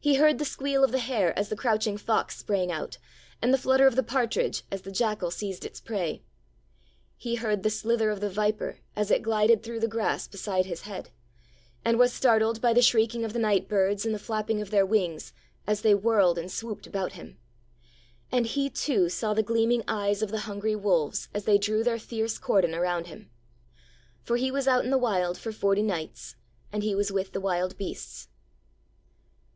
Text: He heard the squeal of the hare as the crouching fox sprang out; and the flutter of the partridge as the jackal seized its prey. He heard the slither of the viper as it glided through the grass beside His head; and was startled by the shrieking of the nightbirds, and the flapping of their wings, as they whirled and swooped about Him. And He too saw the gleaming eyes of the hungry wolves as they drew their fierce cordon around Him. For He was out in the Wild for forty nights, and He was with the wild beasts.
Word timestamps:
He 0.00 0.14
heard 0.14 0.38
the 0.38 0.44
squeal 0.44 0.84
of 0.84 0.92
the 0.92 1.00
hare 1.00 1.36
as 1.36 1.48
the 1.48 1.56
crouching 1.56 1.96
fox 1.98 2.36
sprang 2.36 2.70
out; 2.70 2.98
and 3.42 3.52
the 3.52 3.58
flutter 3.58 3.84
of 3.88 3.96
the 3.96 4.04
partridge 4.04 4.62
as 4.70 4.82
the 4.82 4.92
jackal 4.92 5.32
seized 5.32 5.64
its 5.64 5.80
prey. 5.80 6.22
He 7.16 7.34
heard 7.34 7.64
the 7.64 7.68
slither 7.68 8.08
of 8.10 8.20
the 8.20 8.30
viper 8.30 8.78
as 8.94 9.10
it 9.10 9.22
glided 9.24 9.64
through 9.64 9.80
the 9.80 9.88
grass 9.88 10.28
beside 10.28 10.66
His 10.66 10.82
head; 10.82 11.10
and 11.84 11.98
was 11.98 12.12
startled 12.12 12.60
by 12.60 12.72
the 12.72 12.80
shrieking 12.80 13.24
of 13.24 13.32
the 13.32 13.40
nightbirds, 13.40 14.06
and 14.06 14.14
the 14.14 14.20
flapping 14.20 14.60
of 14.62 14.70
their 14.70 14.86
wings, 14.86 15.32
as 15.66 15.80
they 15.82 15.96
whirled 15.96 16.38
and 16.38 16.48
swooped 16.52 16.86
about 16.86 17.14
Him. 17.14 17.36
And 18.30 18.46
He 18.46 18.70
too 18.70 19.08
saw 19.08 19.34
the 19.34 19.42
gleaming 19.42 19.82
eyes 19.88 20.22
of 20.22 20.30
the 20.30 20.42
hungry 20.46 20.76
wolves 20.76 21.28
as 21.34 21.44
they 21.44 21.58
drew 21.58 21.82
their 21.82 21.98
fierce 21.98 22.38
cordon 22.38 22.72
around 22.72 23.08
Him. 23.08 23.30
For 24.22 24.36
He 24.36 24.52
was 24.52 24.68
out 24.68 24.84
in 24.84 24.92
the 24.92 24.96
Wild 24.96 25.36
for 25.38 25.50
forty 25.50 25.82
nights, 25.82 26.36
and 26.72 26.84
He 26.84 26.94
was 26.94 27.10
with 27.10 27.32
the 27.32 27.40
wild 27.40 27.76
beasts. 27.76 28.28